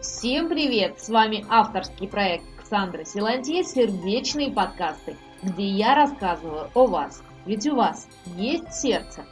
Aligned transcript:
Всем 0.00 0.48
привет! 0.48 0.98
С 0.98 1.10
вами 1.10 1.44
авторский 1.50 2.08
проект 2.08 2.44
Ксандра 2.56 3.04
Силантье 3.04 3.62
«Сердечные 3.62 4.50
подкасты», 4.50 5.14
где 5.42 5.66
я 5.66 5.94
рассказываю 5.94 6.70
о 6.72 6.86
вас, 6.86 7.22
ведь 7.44 7.66
у 7.66 7.76
вас 7.76 8.08
есть 8.34 8.72
сердце. 8.72 9.26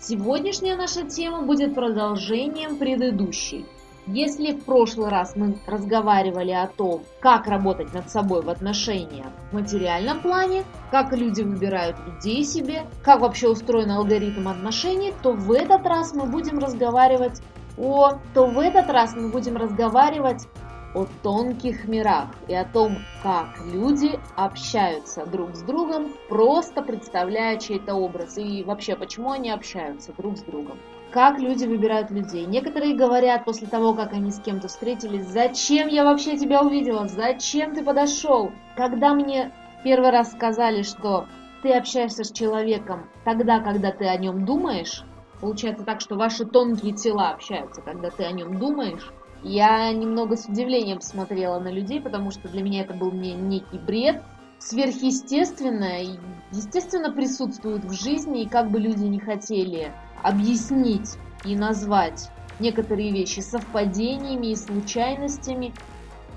Сегодняшняя 0.00 0.76
наша 0.76 1.02
тема 1.02 1.42
будет 1.42 1.74
продолжением 1.74 2.78
предыдущей– 2.78 3.66
если 4.10 4.52
в 4.52 4.64
прошлый 4.64 5.10
раз 5.10 5.36
мы 5.36 5.58
разговаривали 5.66 6.52
о 6.52 6.66
том, 6.66 7.02
как 7.20 7.46
работать 7.46 7.92
над 7.92 8.08
собой 8.08 8.40
в 8.40 8.48
отношениях 8.48 9.26
в 9.50 9.54
материальном 9.54 10.22
плане, 10.22 10.64
как 10.90 11.12
люди 11.12 11.42
выбирают 11.42 11.98
людей 12.06 12.42
себе, 12.42 12.86
как 13.02 13.20
вообще 13.20 13.48
устроен 13.48 13.90
алгоритм 13.90 14.48
отношений, 14.48 15.12
то 15.22 15.32
в 15.32 15.52
этот 15.52 15.86
раз 15.86 16.14
мы 16.14 16.24
будем 16.24 16.58
разговаривать 16.58 17.42
о, 17.80 18.18
то 18.34 18.46
в 18.46 18.58
этот 18.58 18.90
раз 18.90 19.14
мы 19.14 19.30
будем 19.30 19.56
разговаривать 19.56 20.46
о 20.94 21.06
тонких 21.22 21.86
мирах 21.86 22.28
и 22.48 22.54
о 22.54 22.64
том, 22.64 22.98
как 23.22 23.48
люди 23.72 24.18
общаются 24.36 25.26
друг 25.26 25.54
с 25.54 25.62
другом, 25.62 26.12
просто 26.28 26.82
представляя 26.82 27.58
чей-то 27.58 27.94
образ 27.94 28.38
и 28.38 28.64
вообще 28.64 28.96
почему 28.96 29.30
они 29.30 29.50
общаются 29.50 30.12
друг 30.16 30.38
с 30.38 30.42
другом 30.42 30.78
как 31.10 31.38
люди 31.38 31.64
выбирают 31.64 32.10
людей. 32.10 32.44
Некоторые 32.44 32.94
говорят 32.94 33.44
после 33.44 33.66
того, 33.66 33.94
как 33.94 34.12
они 34.12 34.30
с 34.30 34.40
кем-то 34.40 34.68
встретились, 34.68 35.26
зачем 35.26 35.88
я 35.88 36.04
вообще 36.04 36.36
тебя 36.36 36.62
увидела, 36.62 37.08
зачем 37.08 37.74
ты 37.74 37.82
подошел. 37.82 38.52
Когда 38.76 39.14
мне 39.14 39.50
первый 39.84 40.10
раз 40.10 40.32
сказали, 40.32 40.82
что 40.82 41.26
ты 41.62 41.72
общаешься 41.72 42.24
с 42.24 42.32
человеком 42.32 43.08
тогда, 43.24 43.60
когда 43.60 43.90
ты 43.90 44.06
о 44.06 44.16
нем 44.16 44.44
думаешь, 44.44 45.02
получается 45.40 45.84
так, 45.84 46.00
что 46.00 46.16
ваши 46.16 46.44
тонкие 46.44 46.94
тела 46.94 47.30
общаются, 47.30 47.82
когда 47.82 48.10
ты 48.10 48.24
о 48.24 48.32
нем 48.32 48.58
думаешь, 48.58 49.12
я 49.42 49.92
немного 49.92 50.36
с 50.36 50.46
удивлением 50.46 51.00
смотрела 51.00 51.60
на 51.60 51.68
людей, 51.68 52.00
потому 52.00 52.30
что 52.30 52.48
для 52.48 52.62
меня 52.62 52.82
это 52.82 52.94
был 52.94 53.12
не 53.12 53.34
некий 53.34 53.78
бред, 53.78 54.22
сверхъестественное, 54.58 56.18
естественно, 56.50 57.12
присутствует 57.12 57.84
в 57.84 57.92
жизни, 57.92 58.42
и 58.42 58.48
как 58.48 58.70
бы 58.70 58.80
люди 58.80 59.04
не 59.04 59.20
хотели 59.20 59.92
объяснить 60.22 61.16
и 61.44 61.54
назвать 61.54 62.30
некоторые 62.58 63.12
вещи 63.12 63.40
совпадениями 63.40 64.48
и 64.48 64.56
случайностями, 64.56 65.72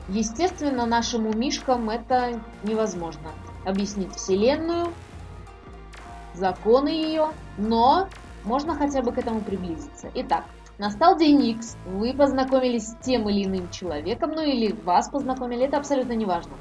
естественно, 0.08 0.86
нашим 0.86 1.26
умишкам 1.26 1.90
это 1.90 2.40
невозможно. 2.64 3.32
Объяснить 3.66 4.14
Вселенную, 4.14 4.94
законы 6.36 6.90
ее, 6.90 7.30
но 7.58 8.08
можно 8.44 8.76
хотя 8.76 9.02
бы 9.02 9.12
к 9.12 9.18
этому 9.18 9.42
приблизиться. 9.42 10.10
Итак, 10.16 10.46
настал 10.78 11.18
день 11.18 11.46
X, 11.48 11.78
вы 11.86 12.14
познакомились 12.14 12.88
с 12.88 12.96
тем 12.98 13.30
или 13.30 13.46
иным 13.46 13.70
человеком, 13.70 14.32
ну 14.32 14.42
или 14.42 14.74
вас 14.84 15.10
познакомили, 15.10 15.66
это 15.66 15.78
абсолютно 15.78 16.14
не 16.14 16.26
важно. 16.26 16.54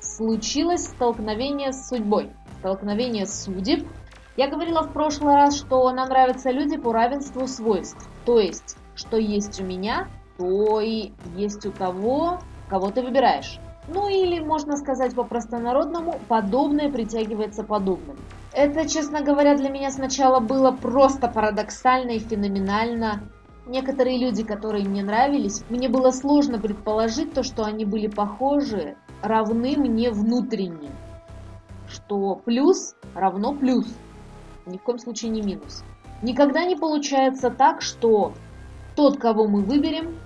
Случилось 0.00 0.84
столкновение 0.84 1.72
с 1.72 1.88
судьбой, 1.88 2.30
столкновение 2.60 3.26
судеб– 3.26 3.86
я 4.36 4.48
говорила 4.48 4.82
в 4.82 4.92
прошлый 4.92 5.34
раз, 5.34 5.58
что 5.58 5.90
нам 5.92 6.08
нравятся 6.08 6.50
люди 6.50 6.78
по 6.78 6.92
равенству 6.92 7.46
свойств. 7.46 8.08
То 8.24 8.38
есть, 8.38 8.76
что 8.94 9.18
есть 9.18 9.60
у 9.60 9.64
меня, 9.64 10.08
то 10.38 10.80
и 10.80 11.12
есть 11.36 11.66
у 11.66 11.70
того, 11.70 12.38
кого 12.70 12.90
ты 12.90 13.02
выбираешь. 13.02 13.58
Ну 13.88 14.08
или, 14.08 14.40
можно 14.40 14.78
сказать 14.78 15.14
по-простонародному, 15.14 16.18
подобное 16.28 16.90
притягивается 16.90 17.62
подобным. 17.62 18.16
Это, 18.54 18.88
честно 18.88 19.22
говоря, 19.22 19.56
для 19.56 19.70
меня 19.70 19.90
сначала 19.90 20.40
было 20.40 20.72
просто 20.72 21.28
парадоксально 21.28 22.10
и 22.10 22.18
феноменально. 22.18 23.22
Некоторые 23.66 24.18
люди, 24.18 24.44
которые 24.44 24.84
мне 24.84 25.02
нравились, 25.02 25.62
мне 25.70 25.88
было 25.88 26.10
сложно 26.10 26.58
предположить 26.58 27.32
то, 27.32 27.42
что 27.42 27.64
они 27.64 27.84
были 27.84 28.08
похожи, 28.08 28.96
равны 29.22 29.76
мне 29.76 30.10
внутренне. 30.10 30.90
Что 31.88 32.36
плюс 32.36 32.94
равно 33.14 33.54
плюс 33.54 33.86
ни 34.66 34.78
в 34.78 34.82
коем 34.82 34.98
случае 34.98 35.30
не 35.30 35.42
минус. 35.42 35.82
Никогда 36.22 36.64
не 36.64 36.76
получается 36.76 37.50
так, 37.50 37.82
что 37.82 38.32
тот, 38.94 39.18
кого 39.18 39.48
мы 39.48 39.62
выберем, 39.62 40.18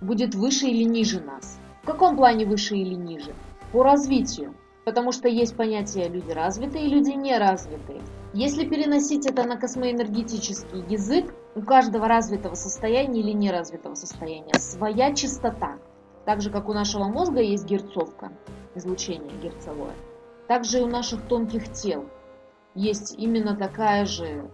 будет 0.00 0.34
выше 0.34 0.66
или 0.66 0.84
ниже 0.84 1.20
нас. 1.20 1.58
В 1.82 1.86
каком 1.86 2.16
плане 2.16 2.44
выше 2.44 2.76
или 2.76 2.94
ниже? 2.94 3.32
По 3.72 3.82
развитию. 3.82 4.54
Потому 4.88 5.12
что 5.12 5.28
есть 5.28 5.54
понятие 5.54 6.08
люди 6.08 6.30
развитые 6.30 6.86
и 6.86 6.88
люди 6.88 7.10
неразвитые. 7.10 8.00
Если 8.32 8.66
переносить 8.66 9.26
это 9.26 9.44
на 9.44 9.58
космоэнергетический 9.58 10.82
язык, 10.88 11.34
у 11.54 11.60
каждого 11.60 12.08
развитого 12.08 12.54
состояния 12.54 13.20
или 13.20 13.32
неразвитого 13.32 13.94
состояния 13.94 14.54
своя 14.54 15.14
частота. 15.14 15.76
Так 16.24 16.40
же, 16.40 16.50
как 16.50 16.70
у 16.70 16.72
нашего 16.72 17.04
мозга 17.04 17.42
есть 17.42 17.66
герцовка, 17.66 18.32
излучение 18.74 19.36
герцовое, 19.42 19.92
также 20.46 20.78
и 20.78 20.82
у 20.82 20.86
наших 20.86 21.20
тонких 21.28 21.70
тел– 21.70 22.06
есть 22.74 23.14
именно 23.18 23.54
такая 23.54 24.06
же 24.06 24.50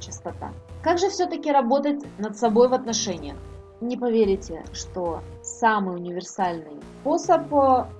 частота. 0.00 0.52
Как 0.82 0.98
же 0.98 1.08
все-таки 1.08 1.50
работать 1.50 2.02
над 2.18 2.36
собой 2.36 2.68
в 2.68 2.74
отношениях? 2.74 3.36
Не 3.80 3.96
поверите, 3.96 4.64
что 4.72 5.22
самый 5.42 5.96
универсальный 5.96 6.80
способ 7.00 7.42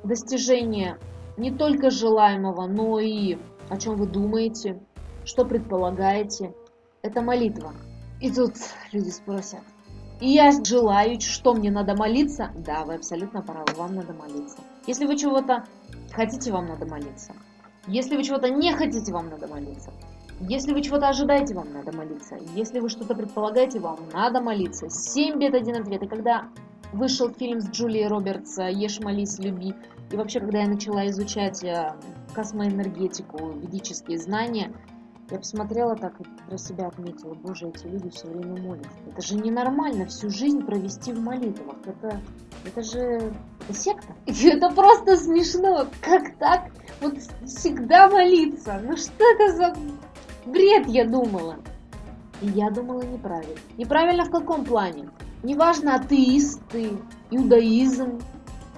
достижения 0.04 0.98
не 1.36 1.50
только 1.50 1.90
желаемого, 1.90 2.66
но 2.66 2.98
и 3.00 3.38
о 3.68 3.78
чем 3.78 3.96
вы 3.96 4.06
думаете, 4.06 4.80
что 5.24 5.44
предполагаете, 5.44 6.54
это 7.02 7.22
молитва. 7.22 7.72
И 8.20 8.30
тут 8.30 8.54
люди 8.92 9.10
спросят, 9.10 9.62
и 10.20 10.28
я 10.28 10.52
желаю, 10.52 11.20
что 11.20 11.52
мне 11.52 11.70
надо 11.70 11.96
молиться? 11.96 12.52
Да, 12.54 12.84
вы 12.84 12.94
абсолютно 12.94 13.42
правы, 13.42 13.72
вам 13.76 13.96
надо 13.96 14.12
молиться. 14.12 14.58
Если 14.86 15.04
вы 15.04 15.16
чего-то 15.16 15.64
хотите, 16.12 16.52
вам 16.52 16.66
надо 16.66 16.86
молиться. 16.86 17.32
Если 17.88 18.16
вы 18.16 18.22
чего-то 18.22 18.48
не 18.48 18.72
хотите, 18.72 19.12
вам 19.12 19.30
надо 19.30 19.48
молиться. 19.48 19.90
Если 20.38 20.72
вы 20.72 20.82
чего-то 20.82 21.08
ожидаете, 21.08 21.54
вам 21.54 21.72
надо 21.72 21.96
молиться. 21.96 22.36
Если 22.54 22.78
вы 22.78 22.88
что-то 22.88 23.14
предполагаете, 23.14 23.80
вам 23.80 23.98
надо 24.12 24.40
молиться. 24.40 24.88
Семь 24.88 25.40
бед, 25.40 25.54
один 25.54 25.76
ответ. 25.76 26.02
И 26.04 26.06
когда 26.06 26.48
вышел 26.92 27.30
фильм 27.30 27.60
с 27.60 27.68
Джулией 27.70 28.06
Робертс 28.06 28.58
«Ешь, 28.58 29.00
молись, 29.00 29.38
люби», 29.38 29.74
и 30.10 30.16
вообще, 30.16 30.40
когда 30.40 30.60
я 30.60 30.68
начала 30.68 31.08
изучать 31.08 31.64
э, 31.64 31.94
космоэнергетику, 32.34 33.52
ведические 33.52 34.18
знания, 34.18 34.72
я 35.30 35.38
посмотрела 35.38 35.96
так 35.96 36.20
и 36.20 36.24
про 36.46 36.58
себя 36.58 36.88
отметила, 36.88 37.32
боже, 37.32 37.68
эти 37.68 37.86
люди 37.86 38.10
все 38.10 38.26
время 38.26 38.60
молятся. 38.60 38.90
Это 39.10 39.22
же 39.22 39.36
ненормально 39.36 40.04
всю 40.04 40.28
жизнь 40.28 40.60
провести 40.62 41.14
в 41.14 41.20
молитвах. 41.20 41.76
Это, 41.86 42.20
это 42.66 42.82
же 42.82 43.32
это 43.62 43.72
секта. 43.72 44.14
Это 44.26 44.68
просто 44.70 45.16
смешно. 45.16 45.86
Как 46.02 46.36
так? 46.36 46.70
Вот 47.00 47.16
всегда 47.46 48.10
молиться. 48.10 48.78
Ну 48.84 48.96
что 48.98 49.24
это 49.34 49.56
за 49.56 49.74
бред, 50.44 50.86
я 50.88 51.06
думала. 51.06 51.56
И 52.42 52.48
я 52.48 52.70
думала 52.70 53.00
неправильно. 53.00 53.56
Неправильно 53.78 54.24
в 54.26 54.30
каком 54.30 54.64
плане? 54.66 55.08
Неважно, 55.42 55.96
атеист 55.96 56.60
ты, 56.70 56.90
иудаизм 57.30 58.20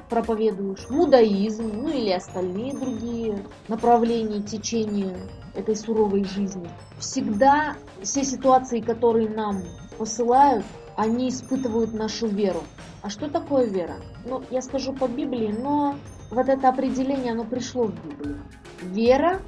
проповедуешь, 0.09 0.89
мудаизм, 0.89 1.71
ну 1.75 1.89
или 1.89 2.11
остальные 2.11 2.75
другие 2.75 3.45
направления, 3.69 4.41
течения 4.43 5.17
этой 5.55 5.77
суровой 5.77 6.25
жизни. 6.25 6.69
Всегда 6.99 7.77
все 8.03 8.25
ситуации, 8.25 8.81
которые 8.81 9.29
нам 9.29 9.63
посылают, 9.99 10.65
они 10.97 11.29
испытывают 11.29 11.93
нашу 11.93 12.29
веру. 12.29 12.63
А 13.03 13.11
что 13.11 13.29
такое 13.29 13.67
вера? 13.67 13.97
Ну, 14.25 14.43
я 14.51 14.63
скажу 14.63 14.93
по 14.95 15.07
Библии, 15.07 15.55
но 15.59 15.97
вот 16.31 16.49
это 16.49 16.69
определение, 16.69 17.33
оно 17.33 17.45
пришло 17.45 17.85
в 17.85 17.95
Библию. 18.07 18.41
Вера 18.81 19.41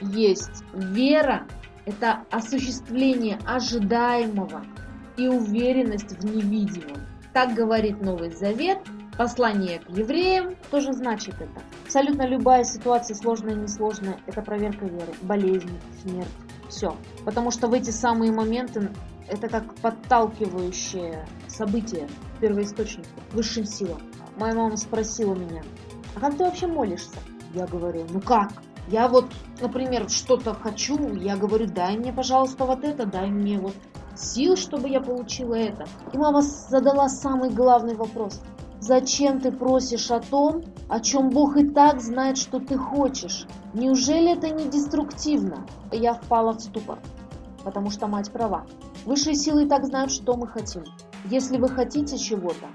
есть. 0.00 0.62
Вера– 0.72 1.46
это 1.86 2.20
осуществление 2.30 3.38
ожидаемого 3.46 4.64
и 5.16 5.28
уверенность 5.28 6.18
в 6.18 6.24
невидимом. 6.24 7.06
Так 7.32 7.54
говорит 7.54 8.00
Новый 8.02 8.30
Завет– 8.30 8.78
Послание 9.16 9.78
к 9.78 9.90
евреям 9.90 10.56
тоже 10.70 10.94
значит 10.94 11.34
это. 11.34 11.62
Абсолютно 11.84 12.26
любая 12.26 12.64
ситуация, 12.64 13.14
сложная, 13.14 13.54
несложная, 13.54 14.18
это 14.26 14.40
проверка 14.40 14.86
веры, 14.86 15.12
болезнь, 15.20 15.78
смерть, 16.02 16.28
все. 16.70 16.96
Потому 17.24 17.50
что 17.50 17.68
в 17.68 17.74
эти 17.74 17.90
самые 17.90 18.32
моменты 18.32 18.90
это 19.28 19.48
как 19.48 19.74
подталкивающее 19.76 21.26
событие 21.46 22.08
первоисточнику, 22.40 23.08
высшим 23.32 23.66
силам. 23.66 24.00
Моя 24.38 24.54
мама 24.54 24.78
спросила 24.78 25.34
меня, 25.34 25.62
а 26.16 26.20
как 26.20 26.38
ты 26.38 26.44
вообще 26.44 26.66
молишься? 26.66 27.18
Я 27.52 27.66
говорю, 27.66 28.06
ну 28.08 28.20
как? 28.22 28.50
Я 28.88 29.08
вот, 29.08 29.30
например, 29.60 30.08
что-то 30.08 30.54
хочу, 30.54 31.14
я 31.16 31.36
говорю, 31.36 31.66
дай 31.66 31.98
мне, 31.98 32.14
пожалуйста, 32.14 32.64
вот 32.64 32.82
это, 32.82 33.04
дай 33.04 33.30
мне 33.30 33.58
вот 33.58 33.74
сил, 34.16 34.56
чтобы 34.56 34.88
я 34.88 35.00
получила 35.00 35.54
это. 35.54 35.86
И 36.12 36.18
мама 36.18 36.42
задала 36.42 37.08
самый 37.08 37.50
главный 37.50 37.94
вопрос. 37.94 38.40
Зачем 38.80 39.40
ты 39.40 39.52
просишь 39.52 40.10
о 40.10 40.18
том, 40.18 40.64
о 40.88 40.98
чем 40.98 41.30
Бог 41.30 41.56
и 41.56 41.68
так 41.68 42.00
знает, 42.00 42.36
что 42.36 42.58
ты 42.58 42.76
хочешь? 42.76 43.46
Неужели 43.74 44.32
это 44.32 44.50
не 44.50 44.68
деструктивно? 44.68 45.64
Я 45.92 46.14
впала 46.14 46.52
в 46.52 46.60
ступор, 46.60 46.98
потому 47.62 47.90
что 47.90 48.08
мать 48.08 48.32
права. 48.32 48.66
Высшие 49.04 49.36
силы 49.36 49.64
и 49.64 49.68
так 49.68 49.84
знают, 49.86 50.10
что 50.10 50.36
мы 50.36 50.48
хотим. 50.48 50.82
Если 51.30 51.58
вы 51.58 51.68
хотите 51.68 52.18
чего-то, 52.18 52.66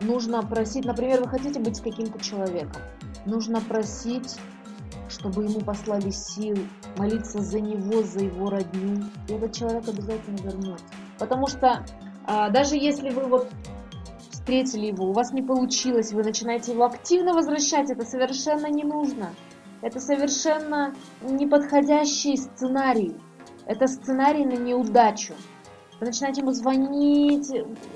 нужно 0.00 0.42
просить, 0.42 0.86
например, 0.86 1.20
вы 1.20 1.28
хотите 1.28 1.60
быть 1.60 1.76
с 1.76 1.80
каким-то 1.80 2.18
человеком, 2.18 2.80
нужно 3.26 3.60
просить, 3.60 4.38
чтобы 5.12 5.44
ему 5.44 5.60
послали 5.60 6.10
сил, 6.10 6.56
молиться 6.96 7.40
за 7.40 7.60
него, 7.60 8.02
за 8.02 8.20
его 8.20 8.50
родню, 8.50 9.04
и 9.28 9.32
этот 9.32 9.52
человек 9.52 9.86
обязательно 9.88 10.38
вернется. 10.38 10.84
Потому 11.18 11.46
что 11.46 11.84
а, 12.24 12.50
даже 12.50 12.76
если 12.76 13.10
вы 13.10 13.26
вот 13.26 13.48
встретили 14.30 14.86
его, 14.86 15.10
у 15.10 15.12
вас 15.12 15.32
не 15.32 15.42
получилось, 15.42 16.12
вы 16.12 16.24
начинаете 16.24 16.72
его 16.72 16.84
активно 16.84 17.34
возвращать, 17.34 17.90
это 17.90 18.04
совершенно 18.04 18.66
не 18.66 18.84
нужно. 18.84 19.34
Это 19.82 19.98
совершенно 19.98 20.94
неподходящий 21.22 22.36
сценарий. 22.36 23.16
Это 23.66 23.86
сценарий 23.86 24.44
на 24.44 24.56
неудачу. 24.56 25.34
Вы 26.02 26.06
начинаете 26.06 26.40
ему 26.40 26.50
звонить, 26.50 27.48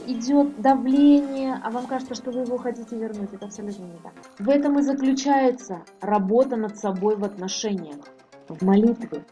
идет 0.07 0.61
давление, 0.61 1.61
а 1.61 1.73
вам 1.73 1.89
кажется, 1.89 2.15
что 2.15 2.31
вы 2.31 2.43
его 2.43 2.57
хотите 2.57 2.95
вернуть. 2.95 3.33
Это 3.33 3.47
абсолютно 3.47 3.83
не 3.83 3.99
так. 4.01 4.13
В 4.39 4.49
этом 4.49 4.79
и 4.79 4.83
заключается 4.83 5.83
работа 6.01 6.55
над 6.55 6.79
собой 6.79 7.17
в 7.17 7.25
отношениях, 7.25 7.97
в 8.49 8.65
молитве. 8.65 9.25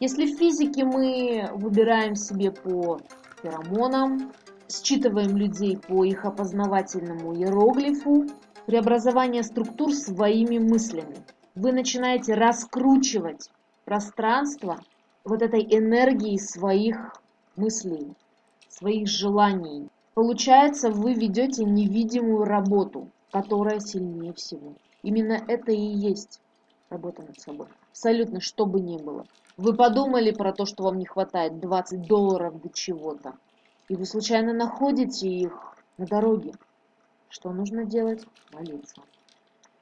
Если 0.00 0.26
в 0.26 0.36
физике 0.36 0.84
мы 0.84 1.48
выбираем 1.54 2.14
себе 2.14 2.50
по 2.50 3.00
феромонам, 3.42 4.32
считываем 4.68 5.34
людей 5.38 5.78
по 5.78 6.04
их 6.04 6.26
опознавательному 6.26 7.34
иероглифу, 7.34 8.26
преобразование 8.66 9.42
структур 9.42 9.94
своими 9.94 10.58
мыслями. 10.58 11.16
Вы 11.54 11.72
начинаете 11.72 12.34
раскручивать 12.34 13.50
пространство 13.86 14.78
вот 15.24 15.40
этой 15.40 15.62
энергии 15.62 16.36
своих 16.36 17.14
мыслей, 17.60 18.14
своих 18.68 19.08
желаний. 19.08 19.88
Получается, 20.14 20.90
вы 20.90 21.14
ведете 21.14 21.64
невидимую 21.64 22.44
работу, 22.44 23.08
которая 23.30 23.80
сильнее 23.80 24.32
всего. 24.32 24.72
Именно 25.02 25.42
это 25.46 25.72
и 25.72 25.80
есть 25.80 26.40
работа 26.88 27.22
над 27.22 27.38
собой. 27.38 27.68
Абсолютно, 27.90 28.40
что 28.40 28.66
бы 28.66 28.80
ни 28.80 28.98
было. 28.98 29.26
Вы 29.56 29.74
подумали 29.74 30.30
про 30.30 30.52
то, 30.52 30.64
что 30.64 30.84
вам 30.84 30.98
не 30.98 31.06
хватает 31.06 31.60
20 31.60 32.06
долларов 32.06 32.60
для 32.60 32.70
чего-то, 32.70 33.34
и 33.88 33.96
вы 33.96 34.06
случайно 34.06 34.52
находите 34.52 35.28
их 35.28 35.76
на 35.98 36.06
дороге. 36.06 36.54
Что 37.28 37.52
нужно 37.52 37.84
делать? 37.84 38.24
Молиться. 38.52 39.02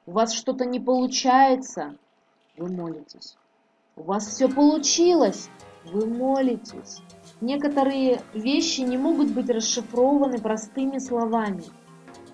У 0.05 0.11
вас 0.11 0.33
что-то 0.33 0.65
не 0.65 0.79
получается, 0.79 1.95
вы 2.57 2.69
молитесь. 2.69 3.37
У 3.95 4.03
вас 4.03 4.27
все 4.27 4.49
получилось, 4.49 5.49
вы 5.85 6.07
молитесь. 6.07 7.01
Некоторые 7.41 8.21
вещи 8.33 8.81
не 8.81 8.97
могут 8.97 9.31
быть 9.31 9.49
расшифрованы 9.49 10.39
простыми 10.39 10.97
словами. 10.97 11.63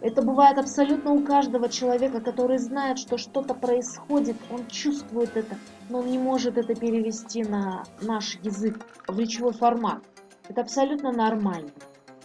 Это 0.01 0.21
бывает 0.21 0.57
абсолютно 0.57 1.11
у 1.13 1.23
каждого 1.23 1.69
человека, 1.69 2.21
который 2.21 2.57
знает, 2.57 2.97
что 2.97 3.17
что-то 3.17 3.53
происходит, 3.53 4.35
он 4.51 4.67
чувствует 4.67 5.37
это, 5.37 5.57
но 5.89 5.99
он 5.99 6.07
не 6.07 6.17
может 6.17 6.57
это 6.57 6.75
перевести 6.75 7.43
на 7.43 7.83
наш 8.01 8.35
язык, 8.41 8.79
в 9.07 9.17
речевой 9.19 9.53
формат. 9.53 10.03
Это 10.47 10.61
абсолютно 10.61 11.11
нормально. 11.11 11.71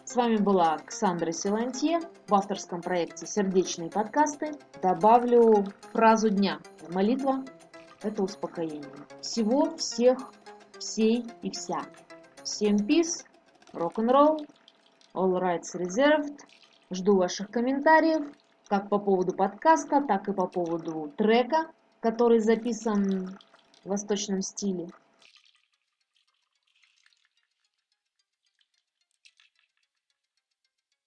С 0.04 0.16
вами 0.16 0.36
была 0.36 0.78
Ксандра 0.78 1.32
Силантье 1.32 2.00
в 2.26 2.34
авторском 2.34 2.82
проекте 2.82 3.26
«Сердечные 3.26 3.90
подкасты». 3.90 4.52
Добавлю 4.82 5.64
фразу 5.92 6.30
дня. 6.30 6.58
Молитва– 6.90 7.44
это 8.02 8.22
успокоение. 8.22 8.84
Всего, 9.20 9.76
всех, 9.76 10.18
всей 10.78 11.26
и 11.42 11.50
вся. 11.50 11.82
Всем 12.44 12.76
peace, 12.76 13.26
рок-н-ролл, 13.74 14.46
all 15.14 15.38
rights 15.38 15.74
reserved. 15.74 16.38
Жду 16.90 17.16
ваших 17.16 17.50
комментариев, 17.50 18.32
как 18.66 18.88
по 18.88 18.98
поводу 18.98 19.34
подкаста, 19.34 20.02
так 20.06 20.26
и 20.28 20.32
по 20.32 20.46
поводу 20.46 21.12
трека, 21.16 21.70
который 22.00 22.38
записан 22.40 23.36
в 23.84 23.88
восточном 23.90 24.40
стиле. 24.40 24.88